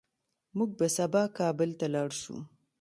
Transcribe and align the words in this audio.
موږ 0.57 0.69
به 0.79 0.87
سبا 0.97 1.23
کابل 1.37 1.69
ته 1.79 1.85
لاړ 1.93 2.09
شو 2.21 2.37